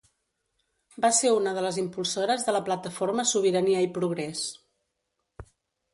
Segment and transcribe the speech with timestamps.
[1.05, 4.45] Va ser una de les impulsores de la plataforma Sobirania i Progrés.